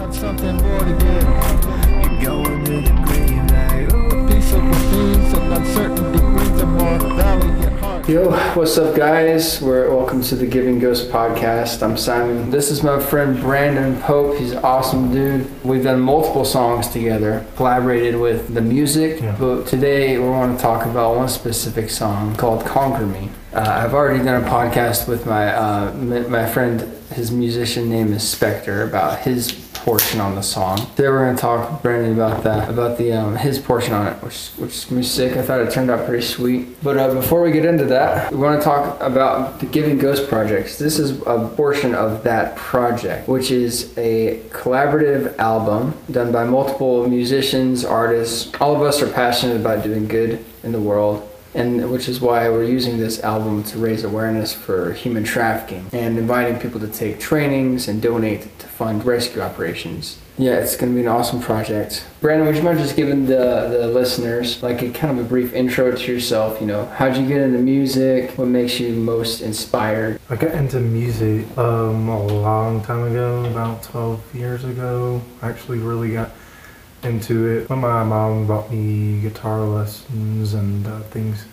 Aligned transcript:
got 0.00 0.14
something 0.14 0.56
more 0.56 0.78
to 0.78 0.92
give. 0.92 2.22
You're 2.22 2.42
going 2.42 2.64
to 2.64 2.80
the 2.80 3.02
grave 3.04 3.50
like, 3.50 3.92
ooh, 3.92 4.28
peace 4.28 4.52
over 4.54 4.72
peace 4.72 5.34
and 5.34 5.52
uncertainty 5.52 6.18
brings 6.18 6.60
a 6.62 6.66
more 6.66 6.98
valiant 6.98 7.80
heart. 7.80 8.08
Yo, 8.08 8.30
what's 8.54 8.78
up, 8.78 8.96
guys? 8.96 9.60
We're 9.60 9.94
welcome 9.94 10.22
to 10.22 10.36
the 10.36 10.46
Giving 10.46 10.78
Ghost 10.78 11.10
podcast. 11.10 11.82
I'm 11.82 11.98
Simon. 11.98 12.50
This 12.50 12.70
is 12.70 12.82
my 12.82 12.98
friend 12.98 13.38
Brandon 13.40 14.00
Pope. 14.00 14.38
He's 14.38 14.52
an 14.52 14.64
awesome 14.64 15.12
dude. 15.12 15.46
We've 15.62 15.84
done 15.84 16.00
multiple 16.00 16.46
songs 16.46 16.88
together, 16.88 17.44
collaborated 17.56 18.16
with 18.18 18.54
the 18.54 18.62
music, 18.62 19.20
Yeah. 19.20 19.36
but 19.38 19.66
today 19.66 20.16
we 20.16 20.24
want 20.30 20.56
to 20.56 20.62
talk 20.62 20.86
about 20.86 21.16
one 21.16 21.28
specific 21.28 21.90
song 21.90 22.34
called 22.36 22.64
"Conquer 22.64 23.04
Me." 23.04 23.28
Uh, 23.52 23.60
I've 23.68 23.92
already 23.92 24.24
done 24.24 24.42
a 24.42 24.48
podcast 24.48 25.06
with 25.06 25.26
my 25.26 25.54
uh, 25.54 25.92
my 25.92 26.46
friend. 26.46 26.96
His 27.10 27.30
musician 27.32 27.90
name 27.90 28.12
is 28.12 28.22
Spectre 28.26 28.84
about 28.84 29.18
his 29.22 29.50
portion 29.84 30.20
on 30.20 30.34
the 30.34 30.42
song. 30.42 30.76
Today 30.94 31.08
we're 31.08 31.24
gonna 31.24 31.38
talk 31.38 31.82
Brandon 31.82 32.12
about 32.12 32.44
that, 32.44 32.68
about 32.68 32.98
the 32.98 33.12
um, 33.12 33.36
his 33.36 33.58
portion 33.58 33.94
on 33.94 34.06
it, 34.06 34.22
which 34.22 34.50
which 34.58 34.74
is 34.74 34.84
gonna 34.84 35.00
be 35.00 35.06
sick. 35.06 35.36
I 35.36 35.42
thought 35.42 35.60
it 35.60 35.70
turned 35.70 35.90
out 35.90 36.06
pretty 36.06 36.24
sweet. 36.24 36.82
But 36.82 36.98
uh, 36.98 37.14
before 37.14 37.42
we 37.42 37.50
get 37.52 37.64
into 37.64 37.84
that, 37.86 38.30
we 38.30 38.38
want 38.38 38.60
to 38.60 38.64
talk 38.64 39.00
about 39.00 39.60
the 39.60 39.66
Giving 39.66 39.98
Ghost 39.98 40.28
projects. 40.28 40.78
This 40.78 40.98
is 40.98 41.20
a 41.22 41.50
portion 41.56 41.94
of 41.94 42.22
that 42.24 42.56
project, 42.56 43.28
which 43.28 43.50
is 43.50 43.96
a 43.96 44.40
collaborative 44.50 45.36
album 45.38 45.94
done 46.10 46.32
by 46.32 46.44
multiple 46.44 47.08
musicians, 47.08 47.84
artists. 47.84 48.52
All 48.60 48.74
of 48.74 48.82
us 48.82 49.00
are 49.02 49.10
passionate 49.10 49.56
about 49.56 49.82
doing 49.82 50.06
good 50.06 50.44
in 50.62 50.72
the 50.72 50.80
world 50.80 51.29
and 51.54 51.90
which 51.90 52.08
is 52.08 52.20
why 52.20 52.48
we're 52.48 52.64
using 52.64 52.98
this 52.98 53.22
album 53.22 53.62
to 53.64 53.78
raise 53.78 54.04
awareness 54.04 54.52
for 54.52 54.92
human 54.92 55.24
trafficking 55.24 55.86
and 55.92 56.18
inviting 56.18 56.58
people 56.60 56.80
to 56.80 56.88
take 56.88 57.18
trainings 57.18 57.88
and 57.88 58.00
donate 58.00 58.58
to 58.58 58.66
fund 58.66 59.04
rescue 59.04 59.42
operations. 59.42 60.18
Yeah, 60.38 60.54
it's 60.54 60.74
going 60.74 60.92
to 60.92 60.94
be 60.94 61.02
an 61.02 61.08
awesome 61.08 61.42
project. 61.42 62.06
Brandon, 62.22 62.46
would 62.46 62.56
you 62.56 62.62
mind 62.62 62.78
just 62.78 62.96
giving 62.96 63.26
the, 63.26 63.76
the 63.78 63.88
listeners 63.88 64.62
like 64.62 64.80
a 64.80 64.88
kind 64.90 65.18
of 65.18 65.26
a 65.26 65.28
brief 65.28 65.52
intro 65.52 65.94
to 65.94 66.12
yourself? 66.12 66.62
You 66.62 66.66
know, 66.66 66.86
how'd 66.86 67.14
you 67.16 67.28
get 67.28 67.42
into 67.42 67.58
music? 67.58 68.30
What 68.38 68.48
makes 68.48 68.80
you 68.80 68.94
most 68.94 69.42
inspired? 69.42 70.18
I 70.30 70.36
got 70.36 70.52
into 70.52 70.80
music 70.80 71.46
um, 71.58 72.08
a 72.08 72.26
long 72.26 72.82
time 72.82 73.02
ago, 73.02 73.44
about 73.44 73.82
12 73.82 74.34
years 74.34 74.64
ago. 74.64 75.20
I 75.42 75.50
actually 75.50 75.78
really 75.78 76.12
got 76.12 76.30
into 77.02 77.46
it 77.46 77.70
my 77.70 78.04
mom 78.04 78.46
bought 78.46 78.70
me 78.70 79.20
guitar 79.20 79.60
lessons 79.60 80.54
and 80.54 80.86
uh, 80.86 81.00
things. 81.04 81.44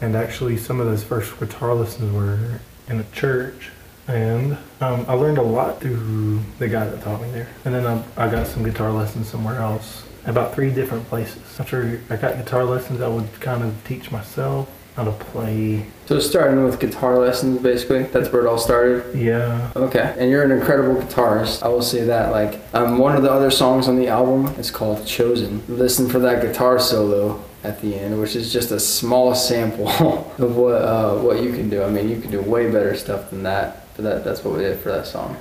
And 0.00 0.16
actually, 0.16 0.56
some 0.56 0.80
of 0.80 0.86
those 0.86 1.04
first 1.04 1.38
guitar 1.38 1.74
lessons 1.74 2.12
were 2.12 2.60
in 2.88 2.98
a 2.98 3.04
church. 3.12 3.70
And 4.08 4.58
um, 4.80 5.06
I 5.08 5.14
learned 5.14 5.38
a 5.38 5.42
lot 5.42 5.80
through 5.80 6.40
the 6.58 6.68
guy 6.68 6.86
that 6.86 7.02
taught 7.02 7.22
me 7.22 7.30
there. 7.30 7.48
And 7.64 7.72
then 7.72 7.86
I, 7.86 8.02
I 8.16 8.28
got 8.28 8.48
some 8.48 8.64
guitar 8.64 8.90
lessons 8.90 9.28
somewhere 9.28 9.60
else, 9.60 10.02
about 10.26 10.54
three 10.54 10.72
different 10.72 11.06
places. 11.06 11.60
After 11.60 12.00
I 12.10 12.16
got 12.16 12.36
guitar 12.36 12.64
lessons, 12.64 13.00
I 13.00 13.06
would 13.06 13.40
kind 13.40 13.62
of 13.62 13.76
teach 13.84 14.10
myself 14.10 14.68
how 14.96 15.04
to 15.04 15.12
play. 15.12 15.86
So 16.06 16.18
starting 16.20 16.64
with 16.64 16.78
guitar 16.78 17.18
lessons, 17.18 17.62
basically. 17.62 18.02
That's 18.04 18.30
where 18.30 18.44
it 18.44 18.48
all 18.48 18.58
started. 18.58 19.16
Yeah, 19.16 19.70
Okay, 19.74 20.14
and 20.18 20.30
you're 20.30 20.42
an 20.42 20.50
incredible 20.50 21.00
guitarist. 21.00 21.62
I 21.62 21.68
will 21.68 21.82
say 21.82 22.04
that. 22.04 22.30
Like, 22.32 22.60
um, 22.74 22.98
one 22.98 23.16
of 23.16 23.22
the 23.22 23.30
other 23.30 23.50
songs 23.50 23.88
on 23.88 23.96
the 23.96 24.08
album 24.08 24.46
is 24.58 24.70
called 24.70 25.06
"Chosen." 25.06 25.62
Listen 25.68 26.08
for 26.08 26.18
that 26.18 26.42
guitar 26.42 26.78
solo 26.78 27.42
at 27.64 27.80
the 27.80 27.94
end, 27.98 28.20
which 28.20 28.36
is 28.36 28.52
just 28.52 28.70
a 28.70 28.80
small 28.80 29.34
sample 29.34 29.88
of 30.38 30.56
what 30.56 30.82
uh, 30.82 31.16
what 31.18 31.42
you 31.42 31.52
can 31.52 31.70
do. 31.70 31.82
I 31.82 31.88
mean, 31.88 32.08
you 32.08 32.20
can 32.20 32.30
do 32.30 32.40
way 32.42 32.70
better 32.70 32.94
stuff 32.94 33.30
than 33.30 33.44
that, 33.44 33.86
but 33.96 34.02
that 34.02 34.24
that's 34.24 34.44
what 34.44 34.56
we 34.56 34.60
did 34.62 34.78
for 34.80 34.90
that 34.90 35.06
song. 35.06 35.36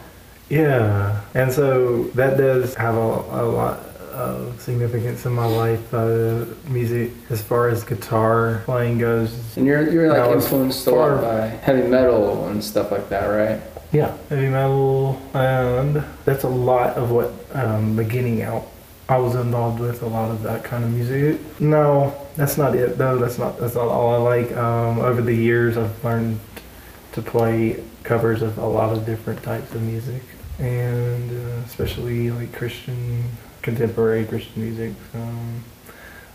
Yeah, 0.49 1.21
and 1.33 1.51
so 1.51 2.03
that 2.15 2.37
does 2.37 2.75
have 2.75 2.95
a, 2.95 2.99
a 2.99 3.43
lot 3.43 3.79
of 4.11 4.59
significance 4.61 5.25
in 5.25 5.33
my 5.33 5.45
life. 5.45 5.93
Uh, 5.93 6.45
music, 6.69 7.11
as 7.29 7.41
far 7.41 7.69
as 7.69 7.83
guitar 7.83 8.61
playing 8.65 8.99
goes, 8.99 9.57
And 9.57 9.65
you're 9.65 9.89
you're 9.91 10.09
like 10.09 10.31
influenced 10.31 10.85
a 10.87 10.91
lot 10.91 11.21
by 11.21 11.47
heavy 11.47 11.87
metal 11.87 12.47
and 12.47 12.63
stuff 12.63 12.91
like 12.91 13.09
that, 13.09 13.25
right? 13.27 13.61
yeah, 13.91 14.15
heavy 14.29 14.47
metal, 14.47 15.21
and 15.33 16.03
that's 16.23 16.43
a 16.43 16.49
lot 16.49 16.95
of 16.95 17.11
what 17.11 17.33
um, 17.53 17.95
beginning 17.95 18.41
out. 18.41 18.67
I 19.09 19.17
was 19.17 19.35
involved 19.35 19.81
with 19.81 20.03
a 20.03 20.07
lot 20.07 20.31
of 20.31 20.41
that 20.43 20.63
kind 20.63 20.85
of 20.85 20.91
music. 20.91 21.41
No, 21.59 22.15
that's 22.37 22.57
not 22.57 22.75
it 22.75 22.97
though. 22.97 23.17
That's 23.17 23.37
not 23.37 23.59
that's 23.59 23.75
not 23.75 23.87
all 23.87 24.13
I 24.13 24.17
like. 24.17 24.55
Um, 24.55 24.99
over 24.99 25.21
the 25.21 25.33
years, 25.35 25.77
I've 25.77 26.01
learned 26.03 26.39
to 27.13 27.21
play 27.21 27.83
covers 28.03 28.41
of 28.41 28.57
a 28.57 28.65
lot 28.65 28.93
of 28.95 29.05
different 29.05 29.43
types 29.43 29.73
of 29.75 29.81
music, 29.81 30.23
and 30.59 31.29
uh, 31.31 31.61
especially 31.65 32.31
like 32.31 32.53
Christian, 32.53 33.23
contemporary 33.61 34.25
Christian 34.25 34.61
music. 34.61 34.93
Um, 35.13 35.63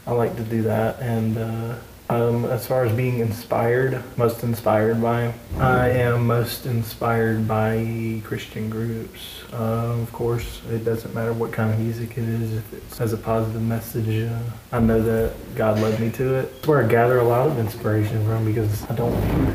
I 0.06 0.12
like 0.12 0.36
to 0.36 0.44
do 0.44 0.62
that, 0.62 1.00
and 1.00 1.36
uh, 1.36 1.74
um, 2.08 2.45
as 2.56 2.66
far 2.66 2.86
as 2.86 2.96
being 2.96 3.18
inspired, 3.18 4.02
most 4.16 4.42
inspired 4.42 5.02
by, 5.02 5.30
I 5.58 5.90
am 5.90 6.26
most 6.26 6.64
inspired 6.64 7.46
by 7.46 8.22
Christian 8.24 8.70
groups. 8.70 9.42
Uh, 9.52 9.98
of 10.00 10.10
course, 10.10 10.62
it 10.70 10.82
doesn't 10.82 11.14
matter 11.14 11.34
what 11.34 11.52
kind 11.52 11.70
of 11.70 11.78
music 11.78 12.16
it 12.16 12.24
is. 12.24 12.54
If 12.54 12.72
it 12.72 12.82
has 12.96 13.12
a 13.12 13.18
positive 13.18 13.60
message, 13.60 14.08
uh, 14.30 14.38
I 14.72 14.80
know 14.80 15.02
that 15.02 15.34
God 15.54 15.78
led 15.80 16.00
me 16.00 16.08
to 16.12 16.36
it. 16.36 16.52
It's 16.56 16.66
where 16.66 16.82
I 16.82 16.88
gather 16.88 17.18
a 17.18 17.24
lot 17.24 17.46
of 17.46 17.58
inspiration 17.58 18.24
from 18.24 18.46
because 18.46 18.88
I 18.90 18.94
don't 18.94 19.12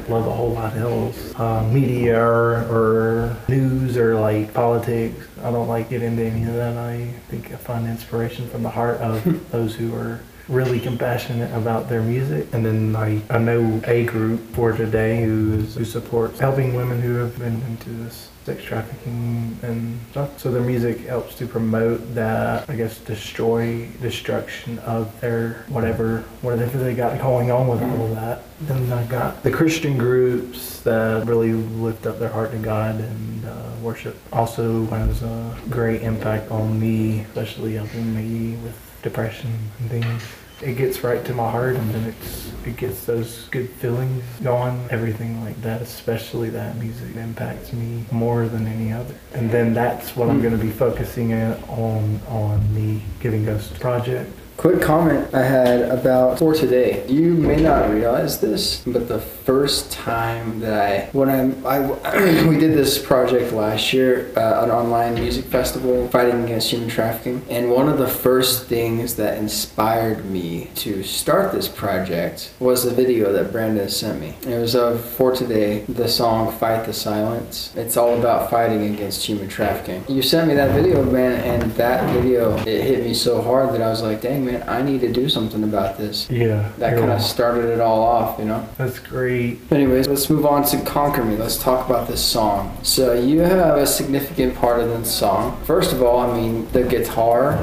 love 0.07 0.27
a 0.27 0.31
whole 0.31 0.51
lot 0.51 0.75
else. 0.77 1.33
Uh, 1.35 1.63
media 1.73 2.23
or, 2.23 2.57
or 2.69 3.37
news 3.47 3.97
or 3.97 4.13
like 4.13 4.53
politics. 4.53 5.25
I 5.39 5.49
don't 5.49 5.67
like 5.67 5.89
get 5.89 6.03
into 6.03 6.23
any 6.23 6.43
of 6.43 6.53
that. 6.53 6.77
I 6.77 7.07
think 7.29 7.51
I 7.51 7.55
find 7.55 7.87
inspiration 7.87 8.47
from 8.47 8.61
the 8.61 8.69
heart 8.69 8.97
of 8.97 9.49
those 9.51 9.75
who 9.75 9.95
are 9.95 10.21
really 10.47 10.79
compassionate 10.79 11.53
about 11.55 11.89
their 11.89 12.01
music. 12.01 12.47
And 12.53 12.65
then 12.65 12.95
I, 12.95 13.21
I 13.29 13.37
know 13.37 13.81
a 13.85 14.05
group 14.05 14.41
for 14.53 14.71
today 14.73 15.23
who 15.23 15.53
is 15.53 15.75
who 15.75 15.85
supports 15.85 16.39
helping 16.39 16.75
women 16.75 17.01
who 17.01 17.15
have 17.15 17.37
been 17.37 17.61
into 17.63 17.89
this 17.89 18.29
sex 18.45 18.63
trafficking 18.63 19.57
and 19.61 19.99
stuff. 20.11 20.39
So 20.39 20.51
their 20.51 20.63
music 20.63 20.99
helps 21.01 21.35
to 21.35 21.47
promote 21.47 22.15
that 22.15 22.69
I 22.69 22.75
guess 22.75 22.97
destroy 22.99 23.87
destruction 24.01 24.79
of 24.79 25.19
their 25.21 25.65
whatever 25.69 26.21
whatever 26.41 26.77
they 26.77 26.95
got 26.95 27.19
going 27.19 27.51
on 27.51 27.67
with 27.67 27.81
all 27.81 28.05
of 28.05 28.15
that. 28.15 28.43
Then 28.61 28.91
I 28.91 29.03
got 29.05 29.43
the 29.43 29.51
Christian 29.51 29.97
groups 29.97 30.81
that 30.81 31.25
really 31.27 31.53
lift 31.53 32.05
up 32.05 32.19
their 32.19 32.29
heart 32.29 32.51
to 32.51 32.57
God 32.57 32.95
and 32.99 33.45
uh, 33.45 33.71
worship. 33.81 34.17
Also 34.33 34.85
has 34.87 35.21
a 35.21 35.57
great 35.69 36.01
impact 36.01 36.51
on 36.51 36.79
me, 36.79 37.21
especially 37.21 37.75
helping 37.75 38.15
me 38.15 38.55
with 38.63 38.90
depression 39.01 39.51
and 39.79 39.89
things. 39.89 40.23
It 40.61 40.77
gets 40.77 41.03
right 41.03 41.23
to 41.25 41.33
my 41.33 41.49
heart, 41.49 41.75
and 41.75 41.91
then 41.91 42.03
it's 42.09 42.51
it 42.65 42.77
gets 42.77 43.05
those 43.05 43.47
good 43.49 43.69
feelings 43.69 44.23
going. 44.43 44.79
Everything 44.91 45.43
like 45.43 45.59
that, 45.63 45.81
especially 45.81 46.49
that 46.51 46.77
music, 46.77 47.15
impacts 47.15 47.73
me 47.73 48.05
more 48.11 48.47
than 48.47 48.67
any 48.67 48.93
other. 48.93 49.15
And 49.33 49.49
then 49.49 49.73
that's 49.73 50.15
what 50.15 50.29
I'm 50.29 50.39
going 50.39 50.55
to 50.55 50.63
be 50.63 50.69
focusing 50.69 51.31
in 51.31 51.53
on 51.67 52.21
on 52.27 52.75
the 52.75 52.99
Giving 53.19 53.45
Ghost 53.45 53.79
project. 53.79 54.31
Quick 54.61 54.79
comment 54.79 55.33
I 55.33 55.41
had 55.41 55.81
about 55.81 56.37
for 56.37 56.53
today. 56.53 57.03
You 57.07 57.33
may 57.33 57.55
not 57.55 57.89
realize 57.89 58.39
this, 58.39 58.83
but 58.85 59.07
the 59.07 59.17
first 59.19 59.91
time 59.91 60.59
that 60.59 60.79
I 60.79 61.09
when 61.17 61.29
I, 61.29 61.49
I 61.67 62.45
we 62.47 62.59
did 62.59 62.75
this 62.75 63.03
project 63.03 63.53
last 63.53 63.91
year, 63.91 64.31
uh, 64.37 64.63
an 64.63 64.69
online 64.69 65.15
music 65.15 65.45
festival 65.45 66.07
fighting 66.09 66.43
against 66.43 66.69
human 66.69 66.89
trafficking, 66.89 67.41
and 67.49 67.71
one 67.71 67.89
of 67.89 67.97
the 67.97 68.07
first 68.07 68.67
things 68.67 69.15
that 69.15 69.39
inspired 69.39 70.25
me 70.25 70.69
to 70.75 71.01
start 71.01 71.53
this 71.53 71.67
project 71.67 72.53
was 72.59 72.83
the 72.83 72.91
video 72.91 73.33
that 73.33 73.51
Brandon 73.51 73.89
sent 73.89 74.21
me. 74.21 74.35
It 74.45 74.59
was 74.59 74.75
of 74.75 75.03
for 75.03 75.35
today 75.35 75.85
the 75.89 76.07
song 76.07 76.51
"Fight 76.59 76.85
the 76.85 76.93
Silence." 76.93 77.73
It's 77.75 77.97
all 77.97 78.15
about 78.19 78.51
fighting 78.51 78.93
against 78.93 79.25
human 79.25 79.49
trafficking. 79.49 80.03
You 80.07 80.21
sent 80.21 80.47
me 80.47 80.53
that 80.53 80.75
video, 80.75 81.03
man, 81.03 81.41
and 81.41 81.71
that 81.71 82.07
video 82.13 82.55
it 82.59 82.83
hit 82.83 83.03
me 83.03 83.15
so 83.15 83.41
hard 83.41 83.73
that 83.73 83.81
I 83.81 83.89
was 83.89 84.03
like, 84.03 84.21
"Dang, 84.21 84.45
man, 84.45 84.50
I 84.57 84.81
need 84.81 85.01
to 85.01 85.11
do 85.11 85.29
something 85.29 85.63
about 85.63 85.97
this." 85.97 86.29
Yeah, 86.29 86.69
That 86.79 86.97
kind 86.97 87.11
of 87.11 87.21
started 87.21 87.65
it 87.65 87.79
all 87.79 88.01
off, 88.03 88.39
you 88.39 88.45
know. 88.45 88.67
that's 88.77 88.99
great. 88.99 89.59
Anyways, 89.71 90.07
let's 90.07 90.29
move 90.29 90.45
on 90.45 90.63
to 90.65 90.77
Conquer 90.81 91.23
Me. 91.23 91.35
Let's 91.37 91.57
talk 91.57 91.87
about 91.89 92.07
this 92.07 92.21
song. 92.21 92.75
So, 92.83 93.13
you 93.13 93.41
have 93.41 93.77
a 93.77 93.87
significant 93.87 94.55
part 94.55 94.79
of 94.79 94.89
this 94.89 95.11
song. 95.13 95.59
First 95.65 95.93
of 95.93 96.01
all, 96.03 96.19
I 96.19 96.37
mean, 96.39 96.67
the 96.71 96.83
guitar 96.83 97.57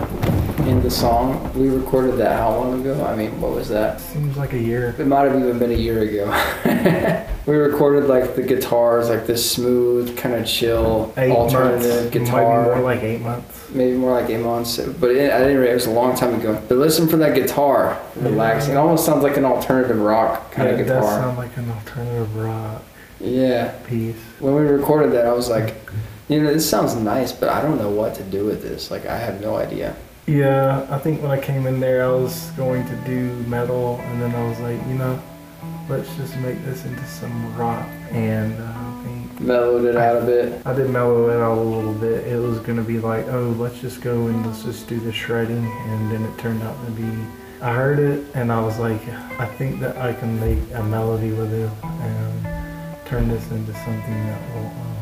in 0.67 0.83
the 0.83 0.91
song, 0.91 1.51
we 1.55 1.69
recorded 1.69 2.17
that 2.19 2.37
how 2.39 2.51
long 2.57 2.81
ago? 2.81 3.05
I 3.07 3.15
mean, 3.17 3.41
what 3.41 3.53
was 3.53 3.69
that? 3.69 4.01
Seems 4.01 4.37
like 4.37 4.53
a 4.53 4.59
year. 4.59 4.95
It 4.99 5.07
might 5.07 5.23
have 5.31 5.39
even 5.41 5.59
been 5.59 5.71
a 5.71 5.75
year 5.75 6.03
ago. 6.03 6.27
we 7.47 7.57
recorded 7.57 8.09
like 8.09 8.35
the 8.35 8.43
guitars, 8.43 9.09
like 9.09 9.27
this 9.27 9.49
smooth, 9.51 10.17
kind 10.17 10.35
of 10.35 10.47
chill, 10.47 11.13
Eight 11.17 11.31
alternative 11.33 12.13
months, 12.13 12.31
guitar. 12.31 12.65
more 12.65 12.81
like 12.81 13.03
eight 13.03 13.21
months. 13.23 13.58
Maybe 13.71 13.97
more 13.97 14.21
like 14.21 14.31
months. 14.41 14.79
But 14.79 15.11
it, 15.11 15.31
at 15.31 15.43
any 15.43 15.55
rate, 15.55 15.71
it 15.71 15.75
was 15.75 15.87
a 15.87 15.91
long 15.91 16.17
time 16.17 16.35
ago. 16.35 16.61
But 16.69 16.79
listen 16.79 17.09
for 17.09 17.17
that 17.19 17.35
guitar, 17.35 18.01
relaxing. 18.17 18.75
It 18.75 18.77
almost 18.77 19.05
sounds 19.05 19.23
like 19.23 19.37
an 19.37 19.45
alternative 19.45 20.01
rock 20.01 20.53
kind 20.53 20.69
yeah, 20.69 20.75
of 20.75 20.81
it 20.81 20.85
does 20.85 21.05
guitar. 21.05 21.21
sound 21.23 21.39
like 21.39 21.57
an 21.57 21.71
alternative 21.71 22.37
rock 22.37 22.83
Yeah. 23.21 23.73
piece. 23.87 24.17
When 24.41 24.55
we 24.55 24.63
recorded 24.63 25.13
that, 25.13 25.27
I 25.27 25.33
was 25.33 25.49
like, 25.49 25.75
You 26.29 26.43
know, 26.43 26.53
this 26.53 26.69
sounds 26.69 26.95
nice, 26.95 27.33
but 27.33 27.49
I 27.49 27.63
don't 27.63 27.79
know 27.79 27.89
what 27.89 28.15
to 28.17 28.23
do 28.23 28.45
with 28.45 28.63
this. 28.63 28.91
Like, 28.91 29.07
I 29.07 29.17
have 29.17 29.41
no 29.41 29.57
idea. 29.57 29.95
Yeah, 30.27 30.87
I 30.91 30.99
think 30.99 31.23
when 31.23 31.31
I 31.31 31.41
came 31.41 31.67
in 31.67 31.81
there, 31.81 32.05
I 32.05 32.11
was 32.11 32.51
going 32.51 32.87
to 32.87 32.95
do 33.07 33.33
metal, 33.49 33.99
and 34.05 34.21
then 34.21 34.35
I 34.35 34.47
was 34.47 34.59
like, 34.61 34.77
you 34.89 34.95
know, 34.95 35.19
let's 35.89 36.15
just 36.17 36.37
make 36.41 36.63
this 36.67 36.85
into 36.85 37.03
some 37.07 37.57
rock. 37.57 37.89
And 38.13 38.55
uh, 38.61 38.89
Mellowed 39.41 39.85
it 39.85 39.97
out 39.97 40.23
a 40.23 40.27
bit. 40.27 40.61
I 40.67 40.73
did 40.75 40.91
mellow 40.91 41.31
it 41.31 41.41
out 41.41 41.59
a 41.59 41.61
little 41.63 41.95
bit. 41.95 42.27
It 42.27 42.38
was 42.69 42.77
gonna 42.77 42.87
be 42.87 43.01
like, 43.01 43.27
oh, 43.29 43.55
let's 43.59 43.81
just 43.81 44.03
go 44.03 44.27
and 44.27 44.47
let's 44.47 44.63
just 44.63 44.87
do 44.89 45.01
the 45.01 45.13
shredding, 45.13 45.65
and 45.65 46.13
then 46.13 46.23
it 46.23 46.39
turned 46.39 46.63
out 46.63 46.77
to 46.85 46.91
be. 46.91 47.09
I 47.63 47.73
heard 47.73 47.99
it, 47.99 48.27
and 48.35 48.53
I 48.53 48.61
was 48.61 48.79
like, 48.79 49.01
I 49.41 49.47
think 49.47 49.81
that 49.81 49.97
I 49.97 50.13
can 50.13 50.39
make 50.39 50.59
a 50.75 50.83
melody 50.83 51.33
with 51.33 51.53
it 51.53 51.71
and 51.83 53.07
turn 53.07 53.29
this 53.29 53.51
into 53.51 53.73
something 53.73 54.27
that 54.27 54.55
will 54.55 54.67
um, 54.67 54.98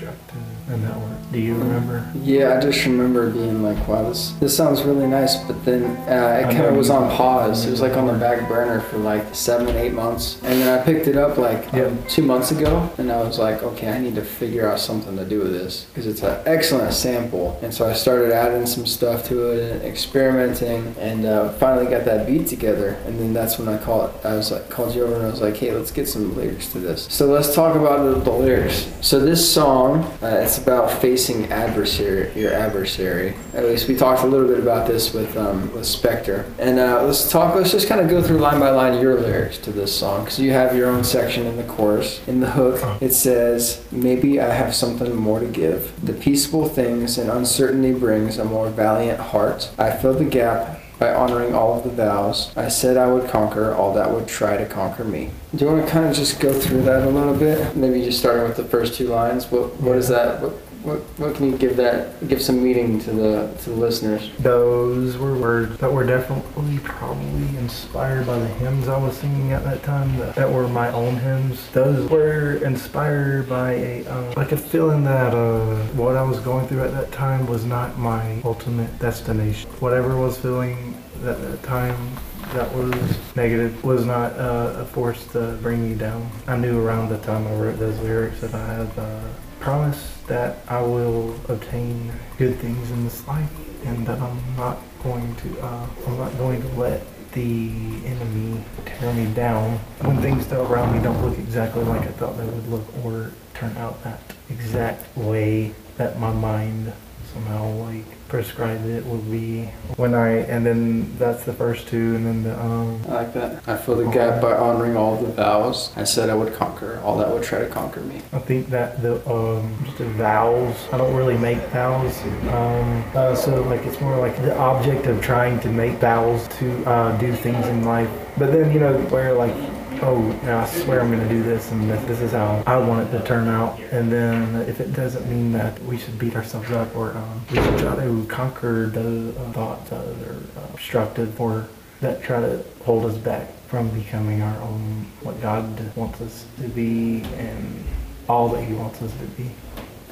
be 0.00 0.06
constructive 0.06 0.42
and 0.68 0.84
that 0.84 0.96
worked. 0.96 1.32
Do 1.32 1.40
you 1.40 1.54
remember? 1.54 2.10
Yeah, 2.22 2.56
I 2.56 2.60
just 2.60 2.84
remember 2.84 3.30
being 3.30 3.62
like, 3.62 3.86
wow, 3.88 4.08
this 4.08 4.30
this 4.40 4.56
sounds 4.56 4.82
really 4.82 5.06
nice, 5.06 5.36
but 5.44 5.64
then 5.64 5.84
uh, 6.08 6.38
it 6.48 6.52
kind 6.52 6.64
of 6.66 6.76
was 6.76 6.90
on 6.90 7.10
pause. 7.16 7.66
It 7.66 7.70
was 7.70 7.80
like 7.80 7.92
on 7.96 8.06
the 8.06 8.12
back 8.14 8.48
burner 8.48 8.80
for 8.80 8.98
like 8.98 9.34
seven, 9.34 9.74
eight 9.76 9.92
months, 9.92 10.40
and 10.42 10.60
then 10.60 10.78
I 10.78 10.82
picked 10.84 11.06
it 11.08 11.16
up 11.16 11.38
like 11.38 11.72
Yeah. 11.72 11.86
um, 11.86 11.98
two 12.08 12.22
months 12.22 12.50
ago, 12.52 12.88
and 12.98 13.10
I 13.10 13.20
was 13.22 13.38
like, 13.38 13.62
okay, 13.62 13.88
I 13.88 13.98
need 13.98 14.14
to 14.16 14.22
figure 14.24 14.68
out 14.68 14.78
something 14.80 15.16
to 15.16 15.24
do 15.24 15.40
with 15.40 15.52
this 15.52 15.84
because 15.86 16.06
it's 16.06 16.22
an 16.22 16.40
excellent 16.46 16.92
sample, 16.94 17.58
and 17.62 17.72
so 17.74 17.88
I 17.88 17.92
started 17.92 18.32
adding 18.32 18.66
some 18.66 18.86
stuff 18.86 19.24
to 19.28 19.50
it 19.52 19.72
and 19.72 19.82
experimenting, 19.82 20.94
and 20.98 21.26
uh, 21.26 21.50
finally 21.54 21.86
got 21.90 22.04
that 22.04 22.26
beat 22.26 22.46
together, 22.46 22.90
and 23.06 23.18
then 23.18 23.32
that's 23.32 23.58
when 23.58 23.68
I 23.68 23.78
called. 23.78 24.12
I 24.24 24.34
was 24.34 24.50
like, 24.52 24.68
called 24.70 24.94
you 24.94 25.04
over, 25.04 25.14
and 25.14 25.26
I 25.26 25.30
was 25.30 25.40
like, 25.40 25.56
hey, 25.56 25.72
let's 25.72 25.90
get 25.90 26.08
some 26.08 26.36
lyrics 26.36 26.70
to 26.72 26.78
this. 26.78 27.06
So 27.10 27.26
let's 27.26 27.54
talk 27.54 27.74
about 27.76 28.04
the, 28.04 28.20
the 28.20 28.30
lyrics. 28.30 28.88
So 29.00 29.18
this 29.20 29.42
song, 29.52 29.89
uh, 29.98 30.40
it's 30.42 30.58
about 30.58 30.90
facing 30.90 31.46
adversary, 31.52 32.32
your 32.40 32.52
adversary. 32.52 33.34
At 33.54 33.64
least 33.64 33.88
we 33.88 33.96
talked 33.96 34.22
a 34.22 34.26
little 34.26 34.46
bit 34.46 34.58
about 34.58 34.86
this 34.86 35.12
with 35.12 35.36
um, 35.36 35.72
with 35.72 35.86
Spectre. 35.86 36.50
And 36.58 36.78
uh, 36.78 37.02
let's 37.04 37.30
talk. 37.30 37.54
Let's 37.54 37.72
just 37.72 37.88
kind 37.88 38.00
of 38.00 38.08
go 38.08 38.22
through 38.22 38.38
line 38.38 38.60
by 38.60 38.70
line 38.70 39.00
your 39.00 39.20
lyrics 39.20 39.58
to 39.58 39.72
this 39.72 39.96
song 39.96 40.24
because 40.24 40.38
you 40.38 40.52
have 40.52 40.76
your 40.76 40.88
own 40.88 41.04
section 41.04 41.46
in 41.46 41.56
the 41.56 41.64
chorus. 41.64 42.26
In 42.26 42.40
the 42.40 42.50
hook, 42.50 42.80
it 43.00 43.12
says, 43.12 43.84
"Maybe 43.90 44.40
I 44.40 44.52
have 44.52 44.74
something 44.74 45.14
more 45.14 45.40
to 45.40 45.46
give. 45.46 45.92
The 46.04 46.12
peaceful 46.12 46.68
things 46.68 47.18
and 47.18 47.30
uncertainty 47.30 47.92
brings 47.92 48.38
a 48.38 48.44
more 48.44 48.70
valiant 48.70 49.20
heart. 49.20 49.70
I 49.78 49.90
fill 49.90 50.14
the 50.14 50.24
gap." 50.24 50.79
By 51.00 51.14
honoring 51.14 51.54
all 51.54 51.78
of 51.78 51.82
the 51.82 51.88
vows, 51.88 52.54
I 52.58 52.68
said 52.68 52.98
I 52.98 53.10
would 53.10 53.30
conquer 53.30 53.72
all 53.72 53.94
that 53.94 54.12
would 54.12 54.28
try 54.28 54.58
to 54.58 54.66
conquer 54.66 55.02
me. 55.02 55.30
Do 55.56 55.64
you 55.64 55.70
want 55.70 55.82
to 55.82 55.90
kind 55.90 56.06
of 56.06 56.14
just 56.14 56.38
go 56.40 56.52
through 56.52 56.82
that 56.82 57.04
a 57.04 57.08
little 57.08 57.34
bit? 57.34 57.74
Maybe 57.74 58.04
just 58.04 58.18
starting 58.18 58.42
with 58.42 58.58
the 58.58 58.64
first 58.64 58.96
two 58.96 59.08
lines. 59.08 59.50
What 59.50 59.80
what 59.80 59.96
is 59.96 60.08
that? 60.08 60.42
What 60.42 60.52
what, 60.82 60.98
what 61.18 61.34
can 61.34 61.50
you 61.50 61.58
give 61.58 61.76
that? 61.76 62.26
Give 62.28 62.40
some 62.40 62.62
meaning 62.62 62.98
to 63.00 63.10
the 63.10 63.54
to 63.62 63.70
the 63.70 63.76
listeners. 63.76 64.30
Those 64.38 65.16
were 65.18 65.36
words 65.36 65.76
that 65.78 65.92
were 65.92 66.04
definitely 66.04 66.78
probably 66.78 67.56
inspired 67.58 68.26
by 68.26 68.38
the 68.38 68.48
hymns 68.48 68.88
I 68.88 68.98
was 68.98 69.16
singing 69.16 69.52
at 69.52 69.64
that 69.64 69.82
time 69.82 70.16
that, 70.18 70.34
that 70.36 70.50
were 70.50 70.68
my 70.68 70.90
own 70.92 71.16
hymns. 71.16 71.68
Those 71.70 72.08
were 72.08 72.56
inspired 72.64 73.48
by 73.48 73.72
a 73.72 74.06
um, 74.06 74.32
like 74.32 74.52
a 74.52 74.56
feeling 74.56 75.04
that 75.04 75.34
uh, 75.34 75.76
what 75.94 76.16
I 76.16 76.22
was 76.22 76.40
going 76.40 76.66
through 76.66 76.84
at 76.84 76.92
that 76.92 77.12
time 77.12 77.46
was 77.46 77.64
not 77.64 77.98
my 77.98 78.40
ultimate 78.44 78.98
destination. 78.98 79.70
Whatever 79.80 80.16
was 80.16 80.38
feeling 80.38 80.96
at 81.24 81.40
that 81.42 81.62
time 81.62 82.16
that 82.54 82.74
was 82.74 83.36
negative 83.36 83.84
was 83.84 84.04
not 84.04 84.32
uh, 84.32 84.74
a 84.78 84.84
force 84.84 85.26
to 85.28 85.56
bring 85.62 85.88
me 85.88 85.94
down. 85.94 86.28
I 86.48 86.56
knew 86.56 86.80
around 86.80 87.10
the 87.10 87.18
time 87.18 87.46
I 87.46 87.54
wrote 87.54 87.78
those 87.78 87.98
lyrics 88.00 88.40
that 88.40 88.54
I 88.54 88.66
had 88.66 88.98
uh, 88.98 89.20
promised 89.60 90.26
that 90.26 90.58
I 90.68 90.80
will 90.80 91.38
obtain 91.48 92.12
good 92.38 92.56
things 92.58 92.90
in 92.90 93.04
this 93.04 93.26
life 93.28 93.50
and 93.84 94.06
that 94.06 94.18
I'm 94.18 94.56
not 94.56 94.78
going 95.02 95.34
to 95.36 95.60
uh, 95.60 95.86
I'm 96.06 96.18
not 96.18 96.36
going 96.38 96.60
to 96.62 96.68
let 96.68 97.02
the 97.32 97.70
enemy 98.06 98.64
tear 98.84 99.12
me 99.14 99.32
down 99.34 99.78
when 100.00 100.20
things 100.20 100.50
around 100.52 100.96
me 100.96 101.02
don't 101.02 101.22
look 101.22 101.38
exactly 101.38 101.84
like 101.84 102.02
I 102.02 102.12
thought 102.12 102.36
they 102.36 102.44
would 102.44 102.68
look 102.68 103.04
or 103.04 103.32
turn 103.54 103.76
out 103.76 104.02
that 104.02 104.20
exact 104.48 105.16
way 105.16 105.74
that 105.96 106.18
my 106.18 106.32
mind 106.32 106.92
somehow 107.32 107.68
like 107.84 108.04
prescribed 108.28 108.86
it 108.86 109.04
would 109.06 109.28
be 109.28 109.64
when 109.96 110.14
I 110.14 110.28
and 110.28 110.64
then 110.64 111.16
that's 111.18 111.42
the 111.44 111.52
first 111.52 111.88
two 111.88 112.14
and 112.14 112.24
then 112.24 112.42
the 112.44 112.60
um 112.60 113.00
I 113.08 113.14
like 113.14 113.34
that. 113.34 113.68
I 113.68 113.76
fill 113.76 113.96
the 113.96 114.08
gap 114.10 114.40
by 114.40 114.52
honoring 114.52 114.96
all 114.96 115.16
the 115.16 115.32
vows. 115.32 115.92
I 115.96 116.04
said 116.04 116.30
I 116.30 116.34
would 116.34 116.54
conquer 116.54 117.00
all 117.04 117.18
that 117.18 117.28
would 117.28 117.42
try 117.42 117.58
to 117.58 117.66
conquer 117.68 118.00
me. 118.00 118.22
I 118.32 118.38
think 118.38 118.68
that 118.68 119.02
the 119.02 119.14
um 119.28 119.76
just 119.84 119.98
the 119.98 120.04
vows 120.04 120.76
I 120.92 120.98
don't 120.98 121.14
really 121.14 121.38
make 121.38 121.58
vows. 121.70 122.20
Um, 122.52 123.04
uh, 123.14 123.34
so 123.34 123.62
like 123.64 123.84
it's 123.84 124.00
more 124.00 124.16
like 124.16 124.36
the 124.42 124.56
object 124.56 125.06
of 125.06 125.20
trying 125.20 125.58
to 125.60 125.68
make 125.68 125.98
vows 125.98 126.46
to 126.58 126.84
uh, 126.86 127.16
do 127.18 127.32
things 127.34 127.66
in 127.66 127.84
life. 127.84 128.10
But 128.38 128.52
then 128.52 128.72
you 128.72 128.80
know 128.80 128.96
where 129.08 129.32
like 129.32 129.54
oh 130.02 130.38
yeah, 130.42 130.62
I 130.62 130.66
swear 130.66 131.00
I'm 131.00 131.10
gonna 131.10 131.28
do 131.28 131.42
this 131.42 131.70
and 131.72 131.90
this, 131.90 132.02
this 132.06 132.20
is 132.20 132.32
how 132.32 132.62
I 132.66 132.78
want 132.78 133.08
it 133.08 133.18
to 133.18 133.24
turn 133.24 133.48
out. 133.48 133.78
And 133.92 134.10
then 134.10 134.56
if 134.68 134.80
it 134.80 134.92
doesn't 134.92 135.28
mean 135.28 135.52
that 135.52 135.80
we 135.84 135.98
should 135.98 136.18
beat 136.18 136.34
ourselves 136.36 136.70
up 136.70 136.94
or 136.96 137.12
um, 137.16 137.42
we 137.50 137.56
should 137.56 137.78
try 137.78 137.96
to 137.96 138.26
conquer 138.28 138.86
the 138.86 139.30
uh, 139.30 139.52
thoughts 139.52 139.90
that 139.90 140.00
are 140.00 140.42
uh, 140.56 140.66
obstructive 140.72 141.40
or 141.40 141.68
that 142.00 142.22
try 142.22 142.40
to 142.40 142.64
hold 142.84 143.04
us 143.04 143.16
back 143.16 143.52
from 143.68 143.88
becoming 143.90 144.42
our 144.42 144.60
own 144.62 145.06
what 145.22 145.40
God 145.40 145.96
wants 145.96 146.20
us 146.20 146.46
to 146.60 146.68
be 146.68 147.22
and 147.36 147.84
all 148.28 148.48
that 148.48 148.64
He 148.64 148.74
wants 148.74 149.02
us 149.02 149.12
to 149.12 149.26
be. 149.40 149.50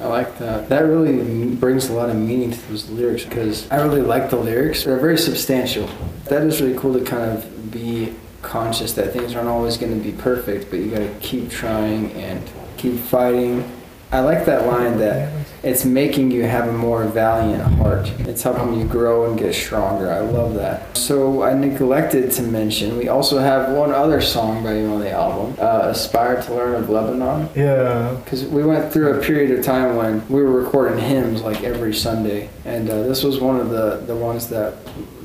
I 0.01 0.07
like 0.07 0.39
that. 0.39 0.69
That 0.69 0.81
really 0.83 1.57
brings 1.57 1.89
a 1.89 1.93
lot 1.93 2.09
of 2.09 2.15
meaning 2.15 2.53
to 2.53 2.69
those 2.69 2.89
lyrics 2.89 3.25
because 3.25 3.69
I 3.69 3.83
really 3.83 4.03
like 4.03 4.31
the 4.31 4.37
lyrics. 4.37 4.85
They're 4.85 4.99
very 4.99 5.19
substantial. 5.19 5.89
That 6.27 6.43
is 6.43 6.61
really 6.61 6.79
cool 6.79 6.93
to 6.93 7.05
kind 7.05 7.37
of 7.37 7.73
be 7.73 8.15
conscious 8.49 8.95
that 8.95 9.13
things 9.13 9.37
aren't 9.37 9.49
always 9.49 9.77
going 9.77 9.97
to 9.97 10.03
be 10.03 10.17
perfect, 10.17 10.71
but 10.71 10.81
you 10.81 10.91
got 10.91 10.99
to 10.99 11.15
keep 11.21 11.51
trying 11.51 12.13
and 12.13 12.43
keep 12.77 12.99
fighting. 12.99 13.71
I 14.11 14.21
like 14.21 14.47
that 14.47 14.67
line 14.67 14.97
that 14.99 15.47
it's 15.63 15.85
making 15.85 16.31
you 16.31 16.45
have 16.45 16.67
a 16.67 16.73
more 16.73 17.05
valiant 17.05 17.63
heart. 17.75 18.09
It's 18.21 18.43
helping 18.43 18.79
you 18.79 18.87
grow 18.87 19.29
and 19.29 19.39
get 19.39 19.55
stronger. 19.55 20.11
I 20.11 20.21
love 20.21 20.55
that. 20.55 20.97
So 20.97 21.43
I 21.43 21.53
neglected 21.53 22.31
to 22.33 22.43
mention 22.43 22.97
we 22.97 23.09
also 23.09 23.39
have 23.39 23.75
one 23.77 23.93
other 23.93 24.23
song 24.23 24.63
by 24.63 24.79
you 24.79 24.87
on 24.87 25.01
the 25.01 25.11
album, 25.11 25.57
uh, 25.61 25.89
"Aspire 25.91 26.41
to 26.43 26.55
Learn 26.55 26.75
of 26.77 26.89
Lebanon." 26.89 27.51
Yeah, 27.55 28.17
Because 28.25 28.45
we 28.47 28.65
went 28.65 28.91
through 28.93 29.19
a 29.19 29.23
period 29.23 29.59
of 29.59 29.65
time 29.65 29.97
when 29.97 30.27
we 30.29 30.43
were 30.43 30.53
recording 30.53 30.99
hymns 30.99 31.43
like 31.43 31.63
every 31.63 31.95
Sunday, 31.95 32.49
and 32.65 32.89
uh, 32.89 33.03
this 33.03 33.23
was 33.23 33.41
one 33.41 33.61
of 33.61 33.69
the, 33.69 34.03
the 34.07 34.17
ones 34.17 34.49
that, 34.49 34.77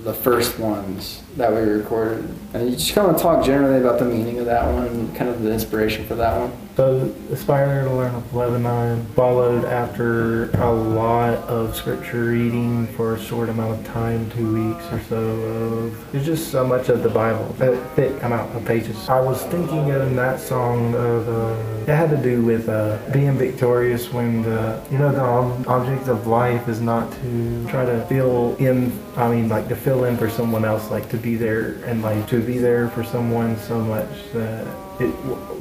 the 0.04 0.14
first 0.14 0.60
ones 0.60 1.23
that 1.38 1.52
we 1.52 1.60
recorded. 1.60 2.30
And 2.54 2.70
you 2.70 2.76
just 2.76 2.94
kind 2.94 3.10
of 3.10 3.20
talk 3.20 3.44
generally 3.44 3.80
about 3.80 3.98
the 4.00 4.06
meaning 4.06 4.38
of 4.40 4.46
that 4.46 4.72
one, 4.72 5.14
kind 5.16 5.30
of 5.30 5.42
the 5.42 5.52
inspiration 5.52 6.06
for 6.06 6.14
that 6.16 6.40
one. 6.40 6.52
so 6.76 7.12
Aspire 7.32 7.84
to 7.84 7.90
Learn 7.92 8.14
of 8.14 8.32
Lebanon 8.36 9.04
followed 9.16 9.66
after 9.66 10.52
a 10.62 10.72
lot 10.72 11.40
of 11.50 11.76
scripture 11.76 12.26
reading 12.26 12.86
for 12.96 13.16
a 13.16 13.20
short 13.20 13.50
amount 13.50 13.80
of 13.80 13.86
time, 13.92 14.30
two 14.32 14.70
weeks 14.70 14.86
or 14.92 15.00
so 15.10 15.16
of 15.18 16.12
there's 16.12 16.26
just 16.28 16.52
so 16.52 16.64
much 16.64 16.90
of 16.90 17.02
the 17.02 17.10
Bible, 17.10 17.44
a 17.60 17.76
thick 17.96 18.22
amount 18.22 18.56
of 18.56 18.64
pages. 18.66 19.10
I 19.10 19.20
was 19.20 19.42
thinking 19.46 19.88
in 19.88 20.16
that 20.16 20.40
song 20.40 20.94
of 20.94 21.28
uh, 21.28 21.92
it 21.92 21.96
had 21.96 22.12
to 22.12 22.18
do 22.18 22.44
with 22.44 22.70
uh, 22.70 23.00
being 23.12 23.36
victorious 23.38 24.14
when 24.14 24.44
the 24.44 24.80
you 24.92 25.00
know 25.00 25.12
the 25.12 25.22
ob- 25.22 25.68
object 25.68 26.08
of 26.08 26.28
life 26.28 26.68
is 26.68 26.82
not 26.82 27.12
to 27.14 27.68
try 27.68 27.84
to 27.84 28.06
fill 28.06 28.56
in. 28.58 28.92
I 29.18 29.28
mean, 29.30 29.50
like 29.50 29.68
to 29.70 29.76
fill 29.76 30.06
in 30.06 30.18
for 30.18 30.30
someone 30.30 30.66
else, 30.66 30.90
like 30.92 31.10
to 31.10 31.18
be 31.24 31.36
there 31.36 31.82
and 31.86 32.04
like 32.04 32.28
to 32.28 32.42
be 32.42 32.60
there 32.60 32.90
for 32.90 33.04
someone 33.04 33.58
so 33.58 33.80
much 33.80 34.10
that 34.34 34.68
it 35.00 35.12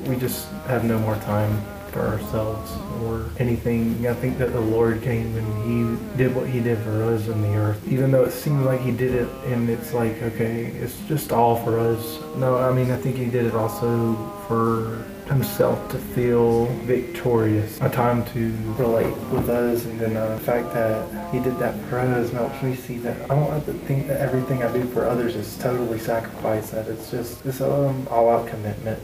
we 0.09 0.17
just 0.17 0.49
have 0.67 0.85
no 0.85 0.99
more 0.99 1.15
time 1.17 1.63
for 1.93 2.01
ourselves 2.01 2.73
or 3.03 3.31
anything. 3.39 4.07
I 4.07 4.15
think 4.15 4.39
that 4.39 4.53
the 4.53 4.61
Lord 4.61 5.03
came 5.03 5.37
and 5.37 5.47
He 5.65 6.17
did 6.17 6.35
what 6.35 6.49
He 6.49 6.61
did 6.61 6.79
for 6.79 7.03
us 7.05 7.29
in 7.29 7.41
the 7.43 7.55
earth, 7.55 7.81
even 7.87 8.11
though 8.11 8.25
it 8.25 8.33
seemed 8.33 8.65
like 8.65 8.81
He 8.81 8.91
did 8.91 9.15
it 9.15 9.29
and 9.47 9.71
it's 9.71 9.95
like 9.95 10.21
okay, 10.23 10.67
it's 10.67 10.99
just 11.07 11.33
all 11.33 11.57
for 11.65 11.79
us. 11.79 12.19
No, 12.37 12.59
I 12.59 12.73
mean 12.73 12.91
I 12.91 12.97
think 12.97 13.17
He 13.17 13.27
did 13.27 13.47
it 13.47 13.55
also 13.55 14.15
for 14.49 15.05
himself 15.33 15.91
to 15.91 15.99
feel 15.99 16.67
victorious, 16.85 17.81
a 17.81 17.89
time 17.89 18.25
to 18.27 18.55
relate 18.77 19.17
with 19.31 19.49
us, 19.49 19.85
and 19.87 19.99
then 19.99 20.17
uh, 20.17 20.35
the 20.35 20.41
fact 20.41 20.73
that 20.75 21.33
he 21.33 21.41
did 21.41 21.59
that 21.59 21.75
for 21.89 21.99
us 21.99 22.31
helps 22.31 22.63
me 22.63 22.75
see 22.75 22.99
that 22.99 23.31
I 23.31 23.35
don't 23.35 23.51
have 23.51 23.67
to 23.67 23.73
think 23.73 24.09
that 24.09 24.21
everything 24.21 24.63
I 24.63 24.73
do 24.73 24.85
for 24.89 25.07
others 25.07 25.35
is 25.35 25.57
totally 25.59 25.99
sacrifice. 25.99 26.71
That 26.71 26.87
it's 26.89 27.11
just 27.11 27.43
this 27.43 27.61
um, 27.61 28.07
all-out 28.11 28.47
commitment, 28.49 29.03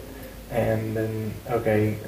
and 0.51 0.97
then 0.97 1.35
okay, 1.51 1.99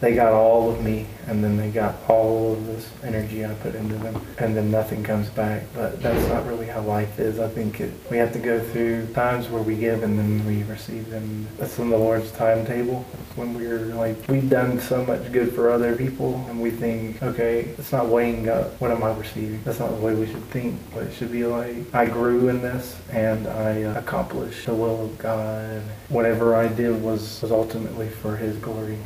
they 0.00 0.14
got 0.14 0.32
all 0.32 0.70
of 0.70 0.82
me, 0.84 1.06
and 1.26 1.42
then 1.42 1.56
they 1.56 1.70
got 1.70 1.94
all 2.08 2.52
of 2.52 2.66
this 2.66 2.90
energy 3.02 3.44
I 3.44 3.54
put 3.54 3.74
into 3.74 3.94
them, 3.96 4.20
and 4.38 4.56
then 4.56 4.70
nothing 4.70 5.02
comes 5.02 5.28
back. 5.30 5.62
But 5.74 6.02
that's 6.02 6.28
not 6.28 6.46
really 6.46 6.66
how 6.66 6.80
life 6.82 7.18
is. 7.18 7.38
I 7.38 7.48
think 7.48 7.80
it, 7.80 7.92
we 8.10 8.16
have 8.18 8.32
to 8.32 8.38
go 8.38 8.60
through 8.60 9.06
times 9.14 9.48
where 9.48 9.62
we 9.62 9.76
give 9.76 10.02
and 10.02 10.18
then 10.18 10.44
we 10.46 10.62
receive, 10.64 11.12
and 11.12 11.46
that's 11.58 11.78
in 11.78 11.90
the 11.90 11.98
Lord's 11.98 12.30
timetable. 12.32 13.02
When 13.36 13.54
we're 13.54 13.86
like, 13.94 14.16
we've 14.28 14.48
done 14.48 14.80
so 14.80 15.04
much 15.04 15.32
good 15.32 15.52
for 15.52 15.70
other 15.70 15.96
people, 15.96 16.44
and 16.48 16.60
we 16.60 16.70
think, 16.70 17.22
okay, 17.22 17.60
it's 17.78 17.90
not 17.90 18.06
weighing 18.06 18.48
up. 18.48 18.80
What 18.80 18.90
am 18.90 19.02
I 19.02 19.12
receiving? 19.14 19.60
That's 19.64 19.80
not 19.80 19.90
the 19.90 19.96
way 19.96 20.14
we 20.14 20.26
should 20.26 20.44
think. 20.50 20.78
But 20.92 21.04
it 21.04 21.14
should 21.14 21.32
be 21.32 21.44
like, 21.44 21.92
I 21.92 22.06
grew 22.06 22.48
in 22.48 22.62
this, 22.62 22.96
and 23.10 23.48
I 23.48 23.82
uh, 23.82 23.98
accomplished 23.98 24.66
the 24.66 24.74
will 24.74 25.06
of 25.06 25.18
God. 25.18 25.82
Whatever 26.08 26.54
I 26.54 26.68
did 26.68 27.02
was 27.02 27.24
was 27.42 27.52
ultimately 27.52 28.08
for 28.08 28.36
His 28.36 28.56
glory. 28.58 28.98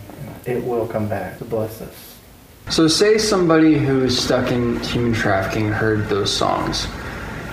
It 0.47 0.65
will 0.65 0.87
come 0.87 1.09
back 1.09 1.39
to 1.39 1.45
bless 1.45 1.81
us. 1.81 2.08
So, 2.71 2.87
say 2.87 3.17
somebody 3.17 3.79
who 3.79 4.05
is 4.05 4.23
stuck 4.23 4.53
in 4.53 4.79
human 4.81 5.15
trafficking 5.15 5.69
heard 5.69 6.07
those 6.09 6.35
songs. 6.35 6.87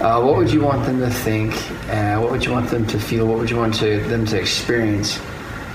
Uh, 0.02 0.22
what 0.22 0.36
would 0.36 0.52
you 0.52 0.62
want 0.62 0.86
them 0.86 1.00
to 1.00 1.10
think? 1.10 1.54
Uh, 1.90 2.18
what 2.20 2.32
would 2.32 2.44
you 2.44 2.52
want 2.52 2.70
them 2.70 2.86
to 2.88 3.00
feel? 3.00 3.26
What 3.26 3.38
would 3.40 3.50
you 3.50 3.56
want 3.56 3.74
to, 3.76 4.02
them 4.02 4.26
to 4.28 4.40
experience? 4.40 5.20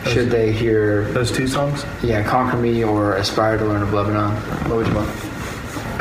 Should 0.07 0.31
they 0.31 0.53
hear, 0.53 1.05
Those 1.13 1.31
two 1.33 1.47
songs? 1.47 1.85
yeah, 2.03 2.23
"Conquer 2.23 2.57
Me" 2.59 2.85
or 2.85 3.17
"Aspire 3.17 3.57
to 3.59 3.65
Learn 3.65 3.83
of 3.83 3.93
Lebanon"? 3.95 4.33
What 4.69 4.77
would 4.77 4.87
you 4.87 4.95
want? 4.95 5.11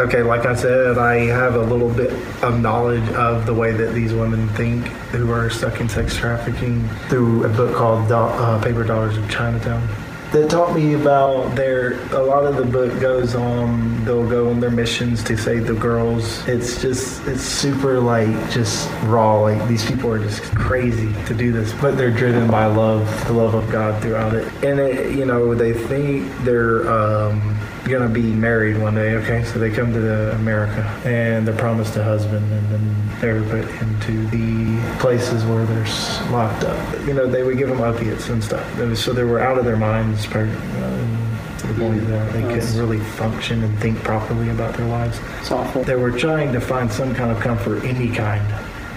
Okay, 0.02 0.22
like 0.22 0.46
I 0.46 0.56
said, 0.56 0.98
I 0.98 1.26
have 1.28 1.56
a 1.56 1.62
little 1.62 1.90
bit 1.90 2.12
of 2.44 2.60
knowledge 2.62 3.08
of 3.14 3.46
the 3.46 3.54
way 3.54 3.72
that 3.74 3.94
these 3.94 4.14
women 4.14 4.48
think 4.50 4.86
who 5.12 5.32
are 5.32 5.50
stuck 5.50 5.80
in 5.82 5.90
sex 5.90 6.16
trafficking 6.16 6.88
through 7.10 7.44
a 7.46 7.50
book 7.50 7.76
called 7.76 8.08
Do- 8.08 8.14
uh, 8.16 8.62
Paper 8.64 8.84
Daughters 8.84 9.18
of 9.18 9.30
Chinatown. 9.30 9.86
That 10.32 10.48
taught 10.52 10.76
me 10.76 10.94
about 10.94 11.56
their. 11.56 11.94
A 12.14 12.22
lot 12.22 12.46
of 12.46 12.56
the 12.56 12.66
book 12.66 13.00
goes 13.00 13.34
on. 13.34 14.06
They'll 14.06 14.30
go 14.30 14.50
on 14.50 14.60
their 14.60 14.70
missions 14.70 15.24
to 15.24 15.36
save 15.36 15.66
the 15.66 15.74
girls. 15.74 16.48
It's 16.48 16.82
just, 16.82 17.26
it's 17.28 17.42
super 17.42 18.00
like 18.00 18.30
just 18.52 18.90
raw. 19.06 19.42
Like 19.42 19.68
these 19.68 19.86
people 19.86 20.12
are 20.12 20.20
just 20.20 20.44
crazy 20.56 21.12
to 21.26 21.34
do 21.34 21.52
this, 21.52 21.74
but 21.82 21.98
they're 21.98 22.12
driven 22.12 22.48
by 22.50 22.68
love, 22.68 23.08
the 23.26 23.34
love 23.34 23.56
of 23.56 23.72
God 23.72 24.02
throughout 24.04 24.36
it. 24.36 24.48
And 24.64 24.80
it, 24.80 25.16
you 25.16 25.26
know, 25.26 25.56
they 25.56 25.74
think 25.74 26.32
they're. 26.44 26.88
Um, 26.90 27.60
gonna 27.90 28.08
be 28.08 28.22
married 28.22 28.78
one 28.78 28.96
day. 28.96 29.16
Okay, 29.16 29.44
so 29.44 29.58
they 29.58 29.72
come 29.72 29.92
to 29.94 30.00
the 30.00 30.32
America 30.34 30.82
and 31.06 31.48
they're 31.48 31.56
promised 31.56 31.96
a 31.96 32.04
husband, 32.04 32.52
and 32.52 32.72
then 32.72 33.10
they're 33.20 33.42
put 33.44 33.68
into 33.82 34.28
the 34.28 34.98
places 35.00 35.44
where 35.46 35.66
they're 35.66 36.32
locked 36.32 36.64
up. 36.64 37.08
You 37.08 37.14
know, 37.14 37.28
they 37.28 37.44
would 37.44 37.58
give 37.58 37.70
them 37.70 37.82
opiates 37.82 38.30
and 38.30 38.44
stuff. 38.44 38.66
So 38.98 39.12
they 39.12 39.24
were 39.24 39.40
out 39.40 39.58
of 39.58 39.66
their 39.66 39.78
minds, 39.78 40.19
uh, 40.28 41.58
to 41.60 41.68
the 41.68 41.74
point 41.80 42.08
that 42.08 42.34
they 42.34 42.42
couldn't 42.42 42.78
really 42.78 43.00
function 43.00 43.64
and 43.64 43.78
think 43.80 43.98
properly 44.00 44.50
about 44.50 44.76
their 44.76 44.88
lives. 44.88 45.20
It's 45.40 45.52
awful. 45.52 45.84
They 45.84 45.96
were 45.96 46.12
trying 46.12 46.54
to 46.54 46.62
find 46.62 46.92
some 46.92 47.14
kind 47.14 47.32
of 47.32 47.40
comfort, 47.40 47.84
any 47.84 48.10
kind, 48.14 48.44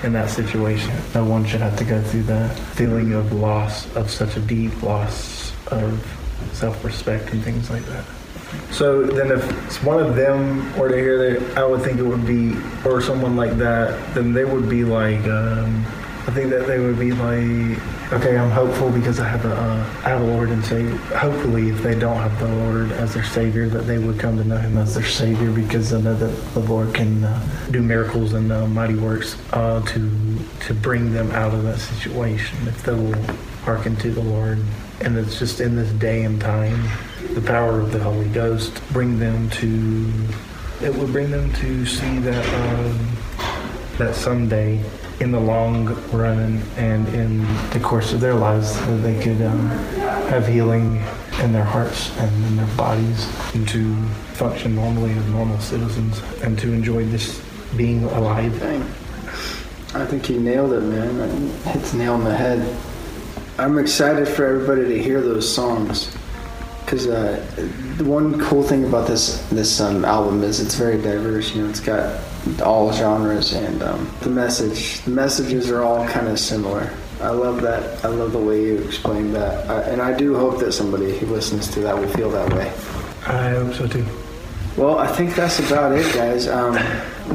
in 0.05 0.12
that 0.12 0.31
situation. 0.31 0.93
No 1.14 1.25
one 1.25 1.45
should 1.45 1.61
have 1.61 1.76
to 1.79 1.85
go 1.85 2.00
through 2.02 2.25
that 2.25 2.59
feeling 2.59 3.12
of 3.12 3.33
loss, 3.33 3.95
of 3.97 4.11
such 4.11 4.37
a 4.37 4.41
deep 4.41 4.83
loss 4.83 5.52
of 5.69 6.05
self-respect 6.52 7.33
and 7.33 7.43
things 7.43 7.71
like 7.71 7.85
that. 7.87 8.05
So 8.71 9.02
then, 9.05 9.33
if 9.33 9.85
one 9.85 9.99
of 9.99 10.14
them 10.14 10.76
were 10.79 10.88
to 10.88 10.97
hear 10.97 11.38
that, 11.38 11.57
I 11.57 11.64
would 11.64 11.83
think 11.83 11.99
it 11.99 12.02
would 12.02 12.26
be, 12.26 12.55
or 12.85 13.00
someone 13.00 13.35
like 13.35 13.57
that, 13.59 14.14
then 14.14 14.33
they 14.35 14.45
would 14.45 14.69
be 14.69 14.85
like, 14.85 15.25
um, 15.25 15.85
I 16.25 16.31
think 16.31 16.50
that 16.50 16.69
they 16.69 16.79
would 16.79 17.00
be 17.00 17.11
like, 17.11 18.12
okay, 18.12 18.38
I'm 18.38 18.50
hopeful 18.52 18.91
because 18.91 19.19
I 19.19 19.29
have 19.29 19.45
a, 19.45 19.55
uh, 19.55 20.02
I 20.05 20.11
have 20.11 20.21
a 20.21 20.25
Lord 20.25 20.50
and 20.50 20.64
Savior. 20.64 20.97
Hopefully, 21.17 21.69
if 21.71 21.83
they 21.83 21.99
don't 21.99 22.17
have 22.17 22.38
the 22.38 22.47
Lord 22.47 22.93
as 22.93 23.14
their 23.14 23.25
Savior, 23.25 23.69
that 23.69 23.83
they 23.83 23.99
would 23.99 24.21
come 24.21 24.37
to 24.37 24.45
know 24.45 24.57
Him 24.57 24.79
as 24.79 24.95
their 24.95 25.05
Savior 25.05 25.50
because 25.50 25.93
I 25.93 26.00
know 26.00 26.14
that 26.14 26.55
the 26.55 26.61
Lord 26.61 26.95
can 26.95 27.25
uh, 27.25 27.67
do 27.73 27.83
miracles 27.83 28.35
and 28.35 28.52
uh, 28.52 28.69
mighty 28.69 28.95
works 28.95 29.37
uh, 29.52 29.85
to 29.87 30.38
to 30.61 30.75
bring 30.75 31.12
them 31.12 31.29
out 31.33 31.55
of 31.55 31.64
that 31.64 31.81
situation 31.81 32.57
if 32.69 32.85
they 32.85 32.95
will 32.95 33.21
hearken 33.64 33.97
to 33.97 34.12
the 34.12 34.23
Lord. 34.23 34.62
And 35.00 35.19
it's 35.19 35.41
just 35.41 35.61
in 35.61 35.75
this 35.75 35.91
day 35.91 36.23
and 36.23 36.41
time, 36.41 36.88
the 37.35 37.43
power 37.43 37.81
of 37.81 37.91
the 37.91 37.99
Holy 37.99 38.29
Ghost 38.29 38.81
bring 38.93 39.19
them 39.19 39.50
to. 39.50 40.12
It 40.81 40.95
would 40.95 41.11
bring 41.11 41.33
them 41.33 41.52
to 41.55 41.85
see 41.85 42.19
that 42.21 42.47
um, 42.55 43.17
that 43.99 44.14
someday, 44.14 44.83
in 45.23 45.31
the 45.31 45.38
long 45.38 45.87
run 46.11 46.61
and 46.76 47.07
in 47.14 47.47
the 47.71 47.79
course 47.81 48.12
of 48.12 48.21
their 48.21 48.35
lives, 48.35 48.75
that 48.87 48.97
they 48.97 49.23
could 49.23 49.41
um, 49.43 49.69
have 50.29 50.49
healing 50.49 51.00
in 51.41 51.52
their 51.52 51.62
hearts 51.64 52.11
and 52.19 52.45
in 52.47 52.57
their 52.57 52.76
bodies, 52.76 53.29
and 53.55 53.69
to 53.69 53.95
function 54.35 54.75
normally 54.75 55.12
as 55.12 55.25
normal 55.29 55.59
citizens, 55.61 56.21
and 56.43 56.59
to 56.59 56.73
enjoy 56.73 57.05
this 57.05 57.41
being 57.76 58.02
alive. 58.05 58.52
I 59.95 60.05
think 60.07 60.29
you 60.29 60.41
nailed 60.41 60.73
it, 60.73 60.81
man. 60.81 61.50
Hits 61.67 61.95
nail 61.95 62.14
on 62.14 62.25
the 62.25 62.35
head. 62.35 62.76
I'm 63.59 63.79
excited 63.79 64.26
for 64.26 64.45
everybody 64.45 64.88
to 64.88 65.02
hear 65.02 65.21
those 65.21 65.49
songs. 65.55 66.17
Because 66.93 67.07
uh, 67.07 67.43
the 67.97 68.05
one 68.05 68.39
cool 68.39 68.63
thing 68.63 68.85
about 68.85 69.09
this 69.09 69.39
this 69.49 69.81
um, 69.81 70.05
album 70.05 70.43
is 70.43 70.61
it's 70.61 70.75
very 70.75 71.01
diverse. 71.01 71.55
You 71.55 71.63
know, 71.63 71.71
it's 71.71 71.81
got 71.81 72.21
all 72.63 72.93
genres 72.93 73.55
and 73.55 73.83
um, 73.83 74.15
the 74.21 74.29
message. 74.29 75.01
The 75.01 75.11
messages 75.11 75.71
are 75.71 75.83
all 75.83 76.07
kind 76.07 76.29
of 76.29 76.39
similar. 76.39 76.93
I 77.23 77.31
love 77.31 77.63
that. 77.63 78.05
I 78.05 78.09
love 78.09 78.33
the 78.33 78.39
way 78.39 78.63
you 78.67 78.77
explained 78.83 79.35
that, 79.35 79.71
I, 79.71 79.81
and 79.85 80.03
I 80.03 80.15
do 80.15 80.37
hope 80.37 80.61
that 80.61 80.73
somebody 80.73 81.17
who 81.17 81.29
listens 81.29 81.67
to 81.69 81.81
that 81.81 81.97
will 81.97 82.11
feel 82.11 82.31
that 82.33 82.53
way. 82.53 82.69
I 83.27 83.49
hope 83.53 83.73
so 83.73 83.87
too. 83.87 84.05
Well, 84.77 84.99
I 84.99 85.07
think 85.07 85.35
that's 85.35 85.61
about 85.61 85.93
it, 85.93 86.15
guys. 86.15 86.47
Um, 86.47 86.77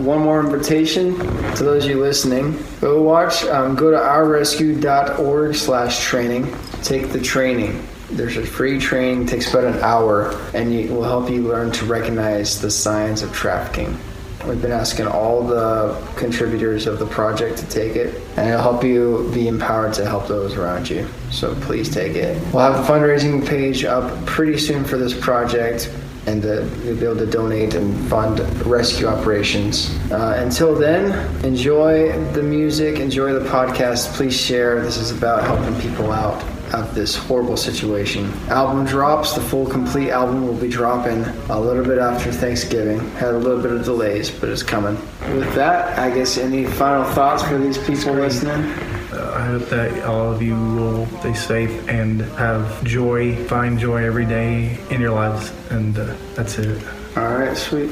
one 0.06 0.20
more 0.20 0.40
invitation 0.40 1.18
to 1.56 1.64
those 1.64 1.86
of 1.86 1.90
you 1.90 2.00
listening. 2.00 2.64
Go 2.80 3.02
watch, 3.02 3.44
um, 3.46 3.76
go 3.76 3.90
to 3.90 3.98
ourrescue.org 3.98 5.56
slash 5.56 6.04
training. 6.04 6.56
Take 6.84 7.12
the 7.12 7.20
training. 7.20 7.84
There's 8.10 8.38
a 8.38 8.46
free 8.46 8.80
training, 8.80 9.26
takes 9.26 9.54
about 9.54 9.66
an 9.66 9.82
hour, 9.82 10.32
and 10.54 10.74
it 10.74 10.90
will 10.90 11.04
help 11.04 11.30
you 11.30 11.42
learn 11.42 11.72
to 11.72 11.86
recognize 11.86 12.62
the 12.62 12.72
signs 12.72 13.22
of 13.22 13.34
trafficking. 13.34 14.00
We've 14.48 14.62
been 14.62 14.72
asking 14.72 15.08
all 15.08 15.44
the 15.44 16.02
contributors 16.16 16.88
of 16.88 17.00
the 17.00 17.06
project 17.06 17.58
to 17.58 17.66
take 17.68 17.98
it, 17.98 18.16
and 18.38 18.48
it'll 18.48 18.62
help 18.62 18.84
you 18.84 19.30
be 19.34 19.50
empowered 19.50 19.94
to 19.96 20.06
help 20.06 20.28
those 20.28 20.56
around 20.56 20.90
you. 20.90 21.06
So 21.32 21.54
please 21.56 21.94
take 21.94 22.16
it. 22.16 22.42
We'll 22.54 22.72
have 22.72 22.76
a 22.76 22.88
fundraising 22.90 23.46
page 23.46 23.84
up 23.84 24.26
pretty 24.26 24.58
soon 24.58 24.86
for 24.86 24.98
this 24.98 25.14
project 25.20 25.92
and 26.28 26.44
uh, 26.44 26.64
you'll 26.84 26.98
be 26.98 27.06
able 27.06 27.16
to 27.16 27.26
donate 27.26 27.74
and 27.74 28.10
fund 28.10 28.40
rescue 28.66 29.08
operations. 29.08 29.90
Uh, 30.12 30.36
until 30.38 30.76
then, 30.76 31.14
enjoy 31.46 32.12
the 32.34 32.44
music, 32.44 33.00
enjoy 33.00 33.32
the 33.32 33.50
podcast. 33.50 34.14
Please 34.14 34.38
share. 34.38 34.82
This 34.82 34.98
is 34.98 35.12
about 35.12 35.44
helping 35.46 35.80
people 35.80 36.12
out 36.12 36.44
of 36.74 36.94
this 36.94 37.16
horrible 37.16 37.58
situation. 37.58 38.32
Album 38.50 38.86
drops. 38.86 39.34
The 39.34 39.42
full 39.42 39.66
complete 39.66 40.10
album 40.10 40.48
will 40.48 40.56
be 40.56 40.68
dropping 40.68 41.24
a 41.50 41.60
little 41.60 41.84
bit 41.84 41.98
after 41.98 42.32
Thanksgiving. 42.32 43.00
Had 43.12 43.34
a 43.34 43.38
little 43.38 43.62
bit 43.62 43.72
of 43.72 43.84
delays, 43.84 44.30
but 44.30 44.50
it's 44.50 44.64
coming. 44.64 44.96
With 45.36 45.54
that, 45.56 45.98
I 45.98 46.14
guess 46.14 46.38
any 46.38 46.66
final 46.66 47.04
thoughts 47.14 47.44
for 47.44 47.58
these 47.58 47.78
people 47.78 48.14
listening? 48.14 48.64
Uh, 49.12 49.34
I 49.36 49.46
hope 49.46 49.70
that 49.70 50.04
all 50.04 50.32
of 50.34 50.42
you 50.42 50.54
will 50.54 51.06
stay 51.20 51.34
safe 51.34 51.90
and 51.90 52.22
have 52.22 52.84
joy, 52.84 53.36
find 53.46 53.80
joy 53.80 54.04
every 54.04 54.26
day 54.26 54.78
in 54.90 55.00
your 55.02 55.12
lives. 55.12 55.52
And 55.70 55.98
uh, 55.98 56.16
that's 56.36 56.60
it. 56.60 56.84
All 57.16 57.38
right, 57.38 57.56
sweet. 57.56 57.92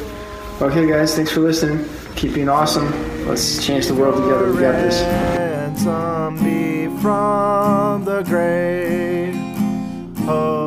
Okay, 0.62 0.88
guys, 0.88 1.16
thanks 1.16 1.32
for 1.32 1.42
listening. 1.42 1.86
Keep 2.16 2.36
being 2.36 2.50
awesome. 2.50 2.90
Let's 3.28 3.66
change 3.66 3.88
the 3.88 3.96
world 3.96 4.16
together. 4.16 4.52
We 4.52 4.62
got 4.62 4.74
this. 4.74 5.02
From 7.06 8.04
the 8.04 8.24
grave. 8.24 9.36
Oh, 10.28 10.65